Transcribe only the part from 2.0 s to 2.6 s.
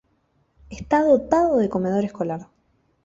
escolar.